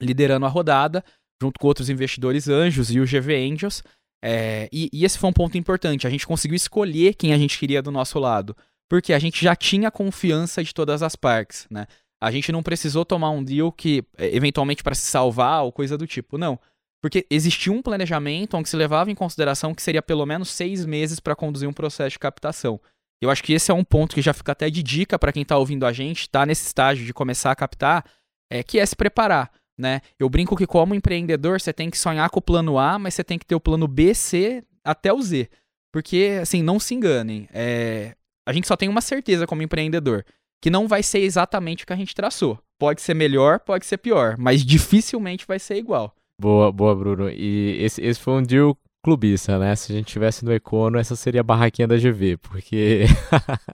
[0.00, 1.04] liderando a rodada,
[1.40, 3.82] junto com outros investidores anjos e o GV Angels.
[4.22, 6.06] É, e, e, esse foi um ponto importante.
[6.06, 8.56] A gente conseguiu escolher quem a gente queria do nosso lado.
[8.94, 11.88] Porque a gente já tinha confiança de todas as partes, né?
[12.20, 15.98] A gente não precisou tomar um deal que, é, eventualmente, para se salvar ou coisa
[15.98, 16.38] do tipo.
[16.38, 16.56] Não.
[17.02, 21.18] Porque existia um planejamento onde se levava em consideração que seria pelo menos seis meses
[21.18, 22.80] para conduzir um processo de captação.
[23.20, 25.42] Eu acho que esse é um ponto que já fica até de dica para quem
[25.42, 28.04] está ouvindo a gente, está nesse estágio de começar a captar,
[28.48, 29.50] é que é se preparar.
[29.76, 30.02] Né?
[30.20, 33.24] Eu brinco que como empreendedor você tem que sonhar com o plano A, mas você
[33.24, 35.50] tem que ter o plano B, C até o Z.
[35.92, 37.48] Porque, assim, não se enganem.
[37.52, 38.14] É...
[38.46, 40.24] A gente só tem uma certeza como empreendedor,
[40.60, 42.58] que não vai ser exatamente o que a gente traçou.
[42.78, 46.14] Pode ser melhor, pode ser pior, mas dificilmente vai ser igual.
[46.40, 47.30] Boa, boa, Bruno.
[47.30, 49.76] E esse, esse foi um deal clubista, né?
[49.76, 53.04] Se a gente tivesse no Econo, essa seria a barraquinha da GV, porque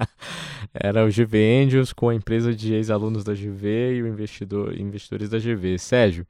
[0.74, 5.30] era o GV Angels com a empresa de ex-alunos da GV e o investidor, investidores
[5.30, 5.78] da GV.
[5.78, 6.26] Sérgio,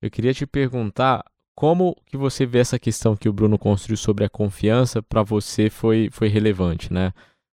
[0.00, 4.24] eu queria te perguntar como que você vê essa questão que o Bruno construiu sobre
[4.24, 7.12] a confiança para você foi, foi relevante, né?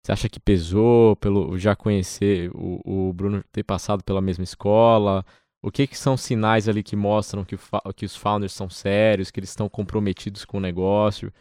[0.06, 5.26] Você acha que pesou pelo já conhecer o, o Bruno ter passado pela mesma escola?
[5.60, 7.56] O que, que são sinais ali que mostram que,
[7.96, 11.32] que os founders são sérios, que eles estão comprometidos com o negócio?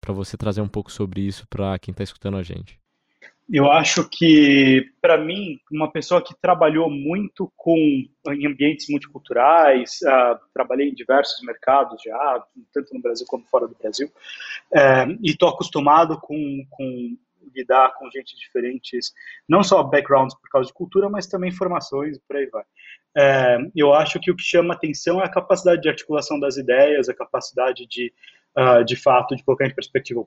[0.00, 2.78] Para você trazer um pouco sobre isso para quem está escutando a gente.
[3.52, 7.76] Eu acho que, para mim, uma pessoa que trabalhou muito com
[8.28, 13.76] em ambientes multiculturais, uh, trabalhei em diversos mercados já, tanto no Brasil como fora do
[13.78, 17.18] Brasil, uh, e estou acostumado com, com
[17.54, 19.12] lidar com gente diferentes,
[19.48, 22.64] não só backgrounds por causa de cultura, mas também formações por aí vai.
[23.16, 27.08] É, eu acho que o que chama atenção é a capacidade de articulação das ideias,
[27.08, 28.12] a capacidade de,
[28.58, 30.26] uh, de fato, de colocar em perspectiva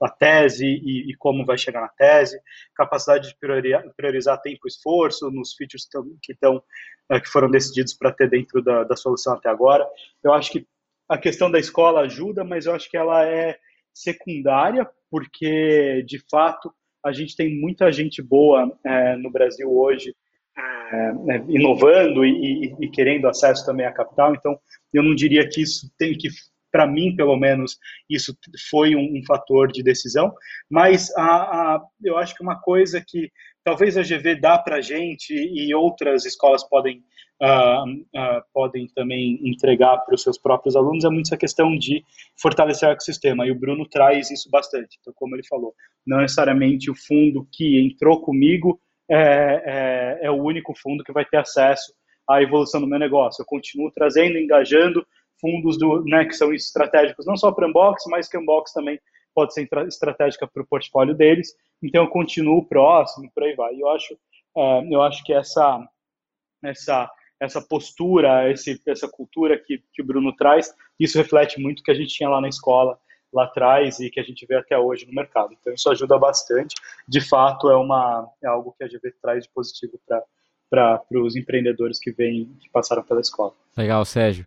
[0.00, 2.40] a tese e, e, como vai chegar na tese,
[2.74, 5.86] capacidade de priorizar, priorizar tempo e esforço nos features
[6.22, 9.86] que, estão, uh, que foram decididos para ter dentro da, da solução até agora.
[10.24, 10.66] Eu acho que
[11.08, 13.58] a questão da escola ajuda, mas eu acho que ela é
[13.94, 16.72] secundária, porque, de fato,
[17.04, 20.14] a gente tem muita gente boa é, no Brasil hoje
[20.56, 24.34] é, né, inovando e, e, querendo acesso também à capital.
[24.34, 24.58] Então,
[24.92, 26.28] eu não diria que isso tem que,
[26.72, 28.36] para mim, pelo menos, isso
[28.70, 30.32] foi um, um fator de decisão.
[30.68, 31.22] Mas a,
[31.74, 33.30] a, eu acho que uma coisa que
[33.62, 37.04] talvez a GV dá para a gente e outras escolas podem
[37.42, 42.04] uh, uh, podem também entregar para os seus próprios alunos é muito essa questão de
[42.40, 43.46] fortalecer o ecossistema.
[43.46, 44.98] E o Bruno traz isso bastante.
[45.00, 45.74] Então, como ele falou,
[46.06, 48.80] não necessariamente o fundo que entrou comigo
[49.10, 51.92] é, é, é, o único fundo que vai ter acesso
[52.28, 53.42] à evolução do meu negócio.
[53.42, 55.04] Eu continuo trazendo, engajando
[55.42, 58.98] fundos do, né, que são estratégicos não só para Unbox, mas que Unbox também
[59.34, 61.54] pode ser estratégica para o portfólio deles.
[61.82, 63.74] Então eu continuo próximo, por aí vai.
[63.74, 64.16] Eu acho,
[64.56, 65.84] é, eu acho que essa
[66.64, 71.82] essa essa postura, esse, essa cultura que, que o Bruno traz, isso reflete muito o
[71.82, 72.96] que a gente tinha lá na escola
[73.32, 75.56] lá atrás e que a gente vê até hoje no mercado.
[75.58, 76.76] Então isso ajuda bastante.
[77.08, 79.98] De fato, é uma é algo que a GV traz de positivo
[80.70, 83.54] para os empreendedores que vêm que passaram pela escola.
[83.76, 84.46] Legal, Sérgio.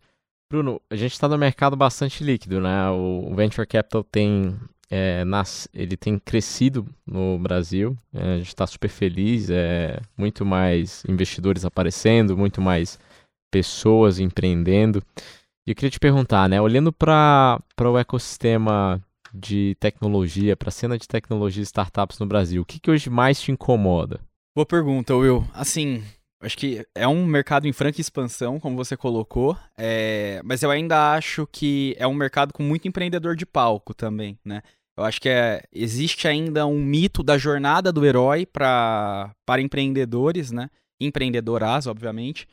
[0.50, 2.90] Bruno, a gente está no mercado bastante líquido, né?
[2.92, 4.56] O Venture Capital tem
[4.90, 7.98] é, nas, ele tem crescido no Brasil.
[8.14, 9.50] É, a gente está super feliz.
[9.50, 13.00] É, muito mais investidores aparecendo, muito mais
[13.52, 15.02] pessoas empreendendo.
[15.68, 16.62] E eu queria te perguntar, né?
[16.62, 19.02] Olhando para o ecossistema
[19.34, 23.10] de tecnologia, para a cena de tecnologia e startups no Brasil, o que, que hoje
[23.10, 24.22] mais te incomoda?
[24.56, 25.46] Boa pergunta, Will.
[25.54, 26.02] Assim,
[26.46, 30.42] acho que é um mercado em franca expansão, como você colocou, é...
[30.44, 34.62] mas eu ainda acho que é um mercado com muito empreendedor de palco também, né?
[34.98, 35.64] Eu acho que é...
[35.74, 40.70] existe ainda um mito da jornada do herói para empreendedores, né?
[41.00, 42.48] Empreendedoras, obviamente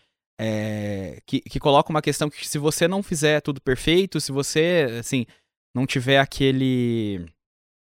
[0.45, 4.89] é, que, que coloca uma questão que se você não fizer tudo perfeito, se você,
[4.99, 5.25] assim,
[5.73, 7.25] não tiver aquele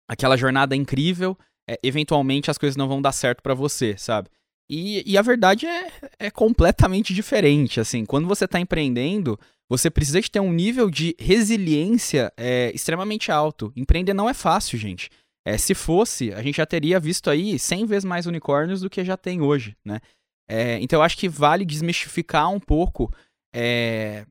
[0.07, 1.37] aquela jornada incrível,
[1.69, 4.29] é, eventualmente as coisas não vão dar certo para você, sabe?
[4.69, 10.21] E, e, a verdade é, é completamente diferente, assim, quando você está empreendendo, você precisa
[10.21, 13.73] de ter um nível de resiliência é, extremamente alto.
[13.75, 15.09] Empreender não é fácil, gente.
[15.45, 19.03] É, se fosse, a gente já teria visto aí 100 vezes mais unicórnios do que
[19.03, 19.99] já tem hoje, né?
[20.47, 23.11] É, então eu acho que vale desmistificar um pouco
[23.53, 24.25] é,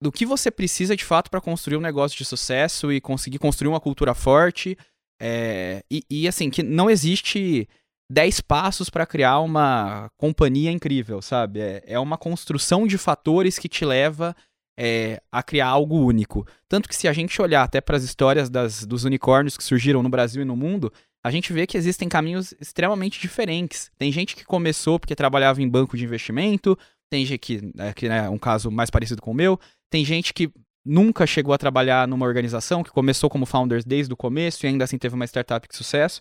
[0.00, 3.68] do que você precisa de fato para construir um negócio de sucesso e conseguir construir
[3.68, 4.76] uma cultura forte.
[5.20, 7.68] É, e, e, assim, que não existe
[8.10, 11.60] 10 passos para criar uma companhia incrível, sabe?
[11.60, 14.34] É, é, uma construção de fatores que te leva
[14.78, 16.46] é, a criar algo único.
[16.68, 20.02] Tanto que se a gente olhar até para as histórias das, dos unicórnios que surgiram
[20.02, 20.92] no Brasil e no mundo,
[21.24, 23.90] a gente vê que existem caminhos extremamente diferentes.
[23.98, 26.78] Tem gente que começou porque trabalhava em banco de investimento,
[27.10, 29.58] tem gente que, é, que é um caso mais parecido com o meu,
[29.90, 30.50] tem gente que
[30.84, 34.84] nunca chegou a trabalhar numa organização, que começou como founders desde o começo e ainda
[34.84, 36.20] assim teve uma startup de sucesso.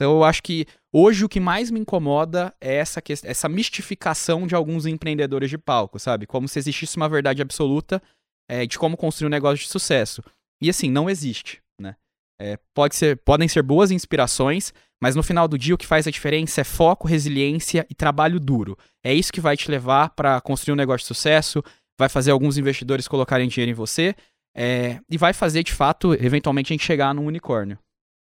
[0.00, 4.54] Então eu acho que hoje o que mais me incomoda é essa, essa mistificação de
[4.54, 6.26] alguns empreendedores de palco, sabe?
[6.26, 8.02] Como se existisse uma verdade absoluta
[8.48, 10.22] é, de como construir um negócio de sucesso.
[10.58, 11.96] E assim, não existe, né?
[12.40, 16.06] É, pode ser, podem ser boas inspirações, mas no final do dia o que faz
[16.06, 18.78] a diferença é foco, resiliência e trabalho duro.
[19.04, 21.62] É isso que vai te levar para construir um negócio de sucesso,
[21.98, 24.14] vai fazer alguns investidores colocarem dinheiro em você
[24.56, 27.78] é, e vai fazer de fato, eventualmente, a gente chegar num unicórnio.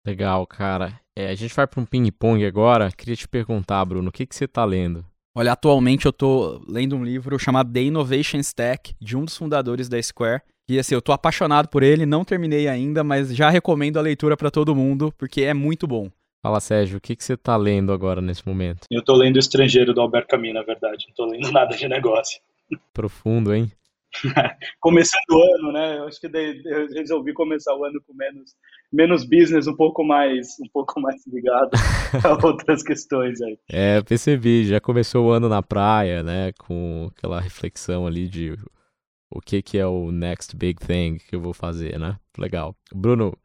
[0.06, 1.00] Legal, cara.
[1.16, 2.92] É, a gente vai para um ping-pong agora.
[2.92, 5.04] Queria te perguntar, Bruno, o que, que você está lendo?
[5.34, 9.90] Olha, atualmente eu estou lendo um livro chamado The Innovation Stack, de um dos fundadores
[9.90, 10.42] da Square.
[10.70, 14.38] E assim, eu tô apaixonado por ele, não terminei ainda, mas já recomendo a leitura
[14.38, 16.10] para todo mundo, porque é muito bom.
[16.42, 18.86] Fala, Sérgio, o que, que você está lendo agora nesse momento?
[18.90, 21.06] Eu estou lendo O Estrangeiro do Albert Camus, na verdade.
[21.08, 22.40] Não estou lendo nada de negócio.
[22.94, 23.72] Profundo, hein?
[24.80, 25.98] Começando o ano, né?
[25.98, 28.52] Eu acho que eu resolvi começar o ano com menos,
[28.92, 31.72] menos business, um pouco mais, um pouco mais ligado
[32.24, 33.58] a outras questões aí.
[33.70, 34.66] É, percebi.
[34.66, 36.52] Já começou o ano na praia, né?
[36.60, 38.56] Com aquela reflexão ali de
[39.30, 42.18] o que, que é o next big thing que eu vou fazer, né?
[42.38, 42.76] Legal.
[42.94, 43.38] Bruno,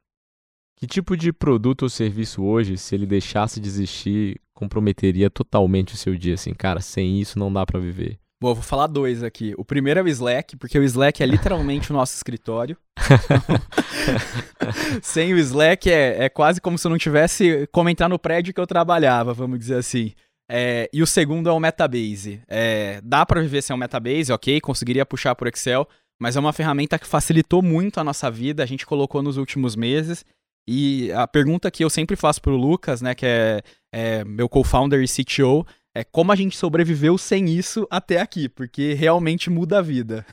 [0.77, 5.97] que tipo de produto ou serviço hoje, se ele deixasse de existir, comprometeria totalmente o
[5.97, 6.35] seu dia?
[6.35, 8.20] Assim, cara, sem isso não dá para viver.
[8.43, 9.55] Bom, eu vou falar dois aqui.
[9.59, 12.75] O primeiro é o Slack, porque o Slack é literalmente o nosso escritório.
[15.03, 18.55] Sem o Slack é, é quase como se eu não tivesse como entrar no prédio
[18.55, 20.15] que eu trabalhava, vamos dizer assim.
[20.51, 22.41] É, e o segundo é o Metabase.
[22.49, 25.87] É, dá para viver sem o Metabase, ok, conseguiria puxar por Excel,
[26.19, 29.77] mas é uma ferramenta que facilitou muito a nossa vida, a gente colocou nos últimos
[29.77, 30.25] meses.
[30.67, 33.61] E a pergunta que eu sempre faço pro Lucas, né, que é,
[33.93, 38.95] é meu co-founder e CTO, é como a gente sobreviveu sem isso até aqui, porque
[38.95, 40.25] realmente muda a vida.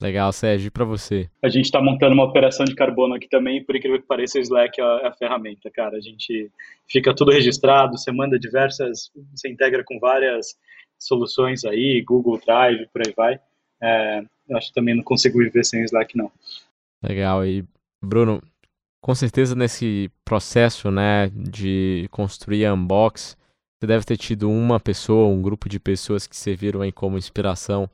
[0.00, 1.28] Legal, Sérgio, e para você?
[1.44, 4.40] A gente está montando uma operação de carbono aqui também, por incrível que pareça, o
[4.40, 5.98] Slack é a, é a, ferramenta, cara.
[5.98, 6.50] A gente
[6.88, 10.56] fica tudo registrado, você manda diversas, você integra com várias
[10.98, 13.40] soluções aí, Google Drive, por aí vai.
[13.82, 16.32] É, eu acho que também não consigo viver sem o Slack, não.
[17.02, 17.62] Legal, e
[18.02, 18.42] Bruno,
[19.02, 23.36] com certeza nesse processo, né, de construir a Unbox,
[23.80, 27.88] você deve ter tido uma pessoa, um grupo de pessoas que serviram aí como inspiração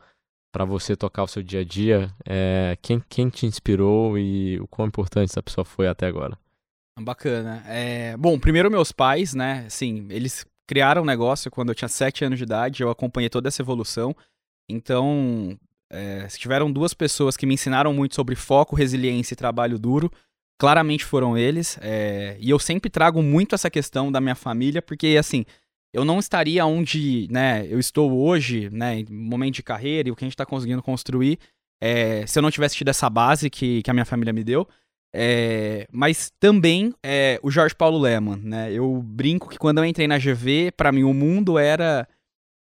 [0.53, 2.11] para você tocar o seu dia a dia.
[2.25, 6.37] É, quem, quem te inspirou e o quão importante essa pessoa foi até agora?
[6.99, 7.63] Bacana.
[7.67, 9.67] É, bom, primeiro meus pais, né?
[9.69, 13.47] Sim, eles criaram um negócio quando eu tinha 7 anos de idade, eu acompanhei toda
[13.47, 14.17] essa evolução.
[14.69, 15.57] Então,
[15.89, 20.11] é, se tiveram duas pessoas que me ensinaram muito sobre foco, resiliência e trabalho duro,
[20.59, 21.79] claramente foram eles.
[21.81, 25.45] É, e eu sempre trago muito essa questão da minha família, porque, assim,
[25.97, 30.25] eu não estaria onde né, eu estou hoje, né, momento de carreira e o que
[30.25, 31.39] a gente está conseguindo construir,
[31.81, 34.69] é, se eu não tivesse tido essa base que, que a minha família me deu.
[35.15, 38.71] É, mas também é, o Jorge Paulo Leman, né?
[38.71, 42.07] Eu brinco que quando eu entrei na GV, para mim o mundo era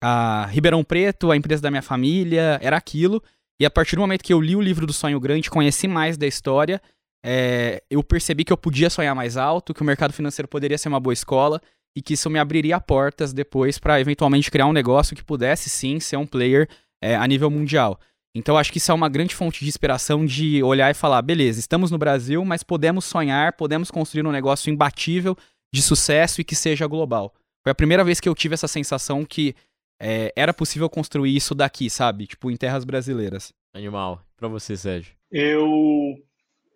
[0.02, 3.22] a Ribeirão Preto, a empresa da minha família, era aquilo.
[3.60, 6.16] E a partir do momento que eu li o livro do Sonho Grande, conheci mais
[6.16, 6.80] da história,
[7.22, 10.88] é, eu percebi que eu podia sonhar mais alto, que o mercado financeiro poderia ser
[10.88, 11.60] uma boa escola
[11.98, 15.98] e que isso me abriria portas depois para eventualmente criar um negócio que pudesse sim
[15.98, 16.68] ser um player
[17.02, 17.98] é, a nível mundial.
[18.32, 21.58] Então acho que isso é uma grande fonte de inspiração de olhar e falar, beleza,
[21.58, 25.36] estamos no Brasil, mas podemos sonhar, podemos construir um negócio imbatível,
[25.74, 27.34] de sucesso e que seja global.
[27.64, 29.56] Foi a primeira vez que eu tive essa sensação que
[30.00, 32.28] é, era possível construir isso daqui, sabe?
[32.28, 33.52] Tipo, em terras brasileiras.
[33.74, 34.22] Animal.
[34.36, 35.16] Para você, Sérgio.
[35.32, 36.16] Eu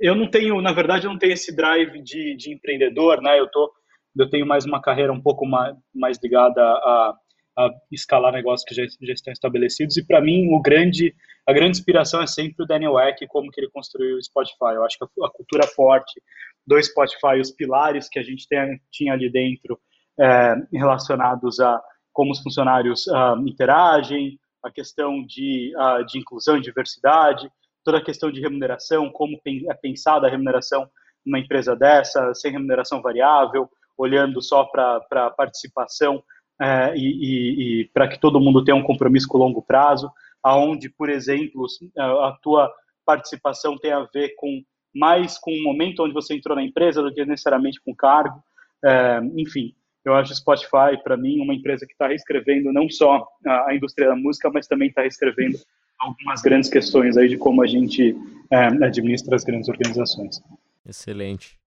[0.01, 3.39] eu não tenho, na verdade, eu não tenho esse drive de, de empreendedor, né?
[3.39, 3.73] Eu tô
[4.17, 7.17] eu tenho mais uma carreira um pouco mais, mais ligada a,
[7.59, 9.97] a escalar negócios que já, já estão estabelecidos.
[9.97, 11.15] E para mim, o grande,
[11.47, 14.75] a grande inspiração é sempre o Daniel Eck, como que ele construiu o Spotify.
[14.75, 16.21] Eu acho que a, a cultura forte
[16.67, 19.79] do Spotify, os pilares que a gente tem, tinha ali dentro
[20.19, 21.81] é, relacionados a
[22.13, 27.51] como os funcionários uh, interagem, a questão de, uh, de inclusão e diversidade,
[27.85, 30.89] toda a questão de remuneração, como é pensada a remuneração
[31.25, 36.23] numa empresa dessa, sem remuneração variável, olhando só para a participação
[36.61, 40.11] é, e, e, e para que todo mundo tenha um compromisso com o longo prazo,
[40.43, 41.67] aonde, por exemplo,
[41.99, 42.73] a tua
[43.05, 44.63] participação tem a ver com
[44.95, 48.43] mais com o momento onde você entrou na empresa do que necessariamente com o cargo.
[48.85, 49.75] É, enfim,
[50.05, 54.09] eu acho Spotify, para mim, uma empresa que está reescrevendo não só a, a, indústria
[54.09, 55.59] da música, mas também está reescrevendo
[55.99, 58.17] algumas grandes questões aí de como a gente
[58.51, 60.43] é, administra as grandes organizações.
[60.85, 61.59] Excelente.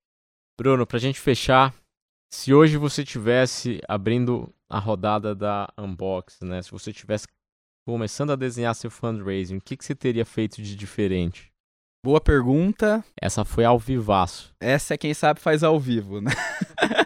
[0.57, 1.73] Bruno, para a gente fechar,
[2.36, 6.62] Se hoje você tivesse abrindo a rodada da Unbox, né?
[6.62, 7.26] Se você tivesse
[7.88, 11.52] começando a desenhar seu fundraising, o que, que você teria feito de diferente?
[12.06, 13.04] Boa pergunta.
[13.19, 14.54] Essa foi ao vivaço.
[14.60, 16.30] Essa é quem sabe faz ao vivo, né?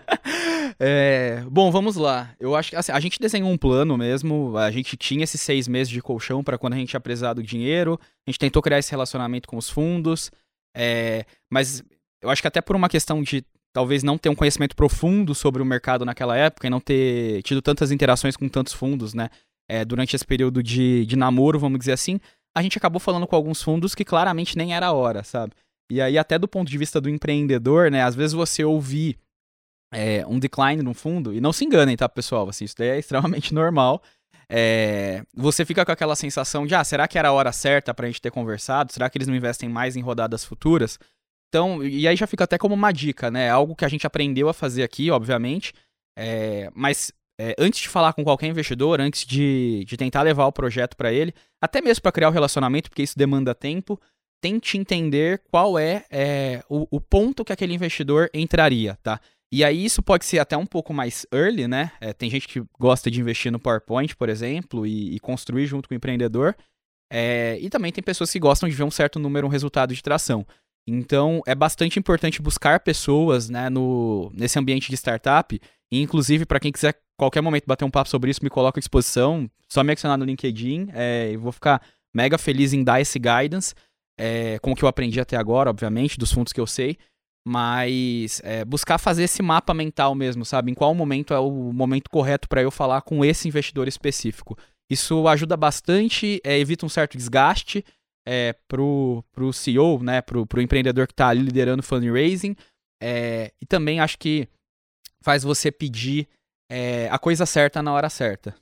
[0.79, 2.35] é, bom, vamos lá.
[2.39, 4.57] Eu acho que assim, a gente desenhou um plano mesmo.
[4.57, 7.43] A gente tinha esses seis meses de colchão para quando a gente ia precisar do
[7.43, 7.99] dinheiro.
[8.27, 10.31] A gente tentou criar esse relacionamento com os fundos.
[10.75, 11.83] É, mas
[12.19, 15.61] eu acho que até por uma questão de talvez não ter um conhecimento profundo sobre
[15.61, 19.29] o mercado naquela época e não ter tido tantas interações com tantos fundos, né?
[19.69, 22.19] É, durante esse período de, de namoro, vamos dizer assim,
[22.55, 25.53] a gente acabou falando com alguns fundos que claramente nem era a hora, sabe?
[25.91, 28.03] E aí, até do ponto de vista do empreendedor, né?
[28.03, 29.17] Às vezes você ouvir
[29.91, 32.47] é, um decline no fundo, e não se enganem, tá, pessoal?
[32.49, 34.01] Assim, isso daí é extremamente normal.
[34.51, 38.07] É, você fica com aquela sensação de, ah, será que era a hora certa pra
[38.07, 38.91] gente ter conversado?
[38.91, 40.99] Será que eles não investem mais em rodadas futuras?
[41.49, 43.49] Então, e aí já fica até como uma dica, né?
[43.49, 45.73] Algo que a gente aprendeu a fazer aqui, obviamente.
[46.17, 50.51] É, mas é, antes de falar com qualquer investidor, antes de, de tentar levar o
[50.51, 53.99] projeto para ele, até mesmo para criar o relacionamento, porque isso demanda tempo,
[54.41, 59.19] tente entender qual é, é o, o, ponto que aquele investidor entraria, tá?
[59.51, 61.91] E aí isso pode ser até um pouco mais early, né?
[61.99, 65.89] É, tem gente que gosta de investir no PowerPoint, por exemplo, e, e construir junto
[65.89, 66.55] com o empreendedor.
[67.11, 70.03] É, e também tem pessoas que gostam de ver um certo número, um resultado de
[70.03, 70.45] tração.
[70.89, 75.59] Então é bastante importante buscar pessoas né, no, nesse ambiente de startup.
[75.91, 78.81] E, inclusive, para quem quiser qualquer momento bater um papo sobre isso, me coloca à
[78.81, 79.49] disposição.
[79.67, 80.89] Só me adicionar no LinkedIn.
[80.93, 81.81] É, eu vou ficar
[82.13, 83.73] mega feliz em dar esse guidance,
[84.17, 86.97] é, com o que eu aprendi até agora, obviamente, dos fundos que eu sei.
[87.47, 90.71] Mas é, buscar fazer esse mapa mental mesmo, sabe?
[90.71, 94.57] Em qual momento é o momento correto para eu falar com esse investidor específico.
[94.89, 97.83] Isso ajuda bastante, é, evita um certo desgaste
[98.27, 100.21] é, pro, pro CEO, né?
[100.21, 102.55] Pro, pro empreendedor que está ali liderando fundraising.
[103.01, 104.47] É, e também acho que
[105.23, 106.27] faz você pedir
[106.69, 108.55] é, a coisa certa na hora certa.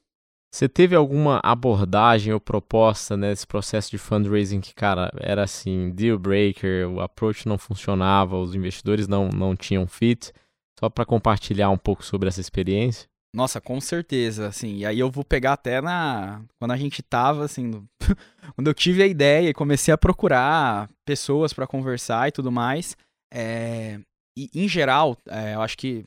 [0.54, 6.18] Você teve alguma abordagem ou proposta nesse processo de fundraising que, cara, era assim, deal
[6.18, 10.32] breaker, o approach não funcionava, os investidores não, não tinham fit?
[10.80, 13.10] Só para compartilhar um pouco sobre essa experiência?
[13.38, 14.78] Nossa, com certeza, assim.
[14.78, 16.42] E aí eu vou pegar até na.
[16.58, 17.70] Quando a gente tava, assim.
[18.56, 22.98] quando eu tive a ideia e comecei a procurar pessoas para conversar e tudo mais.
[23.32, 24.00] É...
[24.36, 26.04] E, em geral, é, eu acho que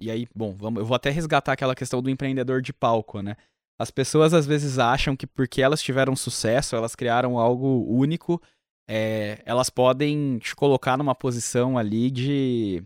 [0.00, 3.36] e aí, bom, vamos, eu vou até resgatar aquela questão do empreendedor de palco, né?
[3.78, 8.42] As pessoas às vezes acham que porque elas tiveram sucesso, elas criaram algo único,
[8.90, 12.82] é, elas podem te colocar numa posição ali de,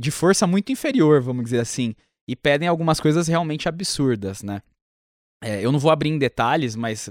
[0.00, 1.96] de força muito inferior, vamos dizer assim,
[2.28, 4.62] e pedem algumas coisas realmente absurdas, né?
[5.42, 7.10] É, eu não vou abrir em detalhes, mas,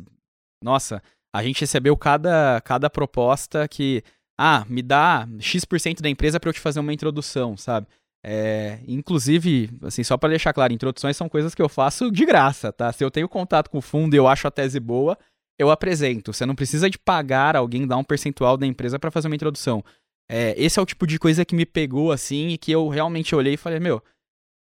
[0.64, 1.04] nossa,
[1.36, 4.04] a gente recebeu cada, cada proposta que,
[4.40, 7.88] ah, me dá X% da empresa para eu te fazer uma introdução, sabe?
[8.24, 12.72] É, inclusive, assim, só para deixar claro, introduções são coisas que eu faço de graça,
[12.72, 12.92] tá?
[12.92, 15.18] Se eu tenho contato com o fundo e eu acho a tese boa,
[15.58, 16.32] eu apresento.
[16.32, 19.84] Você não precisa de pagar alguém, dar um percentual da empresa para fazer uma introdução.
[20.30, 23.36] É, esse é o tipo de coisa que me pegou, assim, e que eu realmente
[23.36, 24.02] olhei e falei, meu,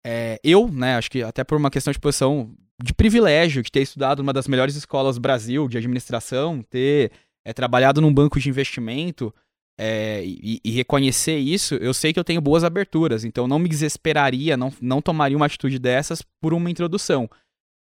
[0.07, 3.83] é, eu, né, acho que até por uma questão de posição de privilégio, de ter
[3.83, 7.11] estudado numa das melhores escolas do Brasil de administração, ter
[7.45, 9.35] é, trabalhado num banco de investimento,
[9.81, 13.69] é, e, e, reconhecer isso, eu sei que eu tenho boas aberturas, então não me
[13.69, 17.31] desesperaria, não, não tomaria uma atitude dessas por uma introdução.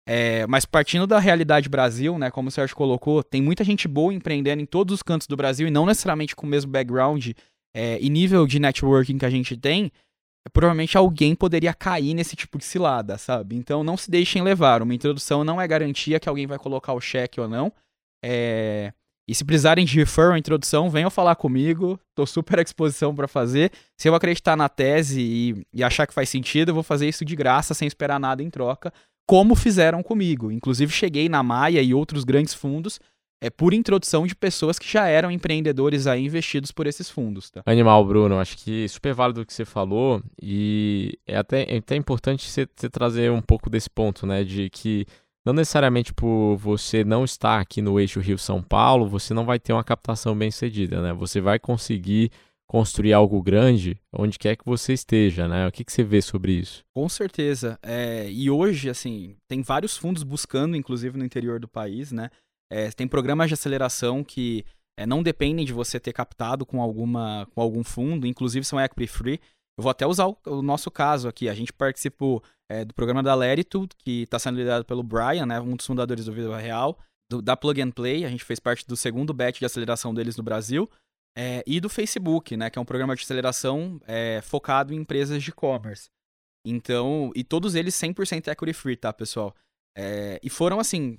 [0.08, 4.14] É, mas partindo da realidade Brasil, né, como o Sérgio colocou, tem muita gente boa
[4.14, 7.30] empreendendo em todos os cantos do Brasil e não necessariamente com o mesmo background
[7.74, 9.90] é, e nível de networking que a gente tem,
[10.52, 13.56] provavelmente alguém poderia cair nesse tipo de cilada, sabe?
[13.56, 14.82] Então não se deixem levar.
[14.82, 17.72] Uma introdução não é garantia que alguém vai colocar o cheque ou não.
[18.24, 18.92] É,
[19.28, 22.00] e se precisarem de referral, introdução, venham falar comigo.
[22.14, 23.70] Tô super à disposição para fazer.
[23.96, 27.26] Se eu acreditar na tese e, e, achar que faz sentido, eu vou fazer isso
[27.26, 28.90] de graça, sem esperar nada em troca,
[29.26, 30.50] como fizeram comigo.
[30.50, 32.98] Inclusive, cheguei na Maia e outros grandes fundos
[33.40, 37.50] é por introdução de pessoas que já eram empreendedores aí investidos por esses fundos.
[37.50, 37.62] Tá?
[37.66, 38.38] Animal, Bruno.
[38.38, 40.22] Acho que super válido o que você falou.
[40.42, 44.42] E é até, é até importante você, você trazer um pouco desse ponto, né?
[44.42, 45.06] De que
[45.46, 49.72] não necessariamente por você não estar aqui no eixo Rio-São Paulo, você não vai ter
[49.72, 51.12] uma captação bem sucedida, né?
[51.12, 52.30] Você vai conseguir
[52.66, 55.66] construir algo grande onde quer que você esteja, né?
[55.66, 56.84] O que, que você vê sobre isso?
[56.94, 57.78] Com certeza.
[57.82, 62.28] É, e hoje, assim, tem vários fundos buscando, inclusive no interior do país, né?
[62.70, 64.64] É, tem programas de aceleração que
[64.98, 69.06] é, não dependem de você ter captado com, alguma, com algum fundo, inclusive são equity
[69.06, 69.40] free.
[69.78, 71.48] Eu vou até usar o, o nosso caso aqui.
[71.48, 75.60] A gente participou é, do programa da Latitude, que está sendo liderado pelo Brian, né,
[75.60, 76.98] um dos fundadores do Vida Real,
[77.30, 78.24] do, da Plug and Play.
[78.24, 80.90] A gente fez parte do segundo batch de aceleração deles no Brasil.
[81.36, 85.40] É, e do Facebook, né, que é um programa de aceleração é, focado em empresas
[85.40, 86.08] de e-commerce.
[86.66, 89.54] Então, e todos eles 100% equity free, tá, pessoal?
[89.96, 91.14] É, e foram, assim,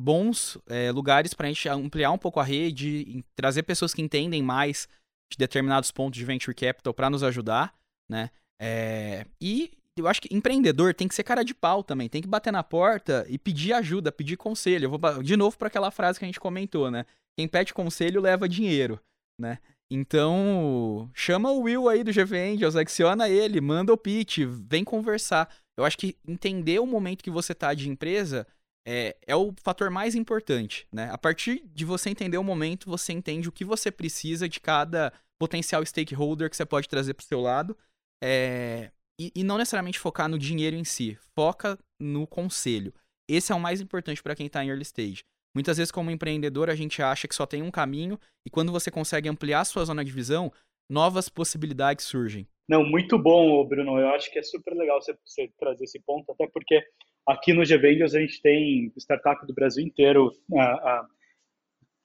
[0.00, 4.42] bons é, lugares para a gente ampliar um pouco a rede, trazer pessoas que entendem
[4.42, 4.88] mais
[5.30, 7.74] de determinados pontos de venture capital para nos ajudar,
[8.08, 8.30] né?
[8.60, 12.28] É, e eu acho que empreendedor tem que ser cara de pau também, tem que
[12.28, 14.86] bater na porta e pedir ajuda, pedir conselho.
[14.86, 17.06] Eu vou de novo para aquela frase que a gente comentou, né?
[17.36, 19.00] Quem pede conselho leva dinheiro,
[19.40, 19.58] né?
[19.90, 25.48] Então, chama o Will aí do GV Angels, adiciona ele, manda o pitch, vem conversar.
[25.76, 28.46] Eu acho que entender o momento que você tá de empresa
[28.86, 31.10] é, é o fator mais importante, né?
[31.10, 35.12] A partir de você entender o momento, você entende o que você precisa de cada
[35.38, 37.76] potencial stakeholder que você pode trazer para o seu lado.
[38.22, 42.92] É, e, e, não necessariamente focar no dinheiro em si, foca no conselho.
[43.28, 45.24] Esse é o mais importante para quem está em early stage.
[45.54, 48.90] Muitas vezes, como empreendedor, a gente acha que só tem um caminho, e quando você
[48.90, 50.52] consegue ampliar a sua zona de visão,
[50.90, 52.46] novas possibilidades surgem.
[52.68, 53.98] Não, muito bom, Bruno.
[53.98, 56.82] Eu acho que é super legal você, você trazer esse ponto, até porque
[57.26, 61.06] aqui no GVangels a gente tem startup do Brasil inteiro uh, uh,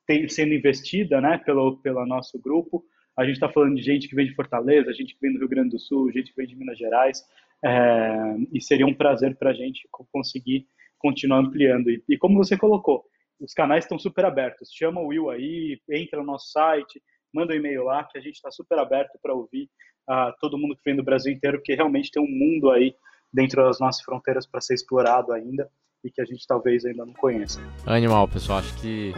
[0.10, 2.84] tem, sendo investida né, pelo, pelo nosso grupo.
[3.16, 5.48] A gente está falando de gente que vem de Fortaleza, gente que vem do Rio
[5.48, 7.22] Grande do Sul, gente que vem de Minas Gerais,
[7.64, 10.66] é, e seria um prazer para a gente conseguir
[10.98, 11.92] continuar ampliando.
[11.92, 13.04] E, e, como você colocou,
[13.40, 14.70] os canais estão super abertos.
[14.74, 17.02] Chama o Will aí, entra no nosso site,
[17.34, 19.70] manda um e-mail lá, que a gente está super aberto para ouvir
[20.10, 22.96] uh, todo mundo que vem do Brasil inteiro, porque realmente tem um mundo aí
[23.34, 25.70] dentro das nossas fronteiras para ser explorado ainda
[26.04, 27.60] e que a gente talvez ainda não conheça.
[27.86, 29.14] Animal, pessoal, acho que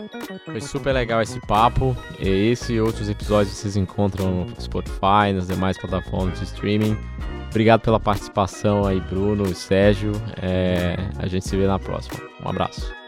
[0.45, 1.95] foi super legal esse papo.
[2.19, 6.97] Esse e outros episódios vocês encontram no Spotify, nas demais plataformas de streaming.
[7.49, 10.13] Obrigado pela participação aí, Bruno e Sérgio.
[10.41, 12.19] É, a gente se vê na próxima.
[12.43, 13.00] Um abraço.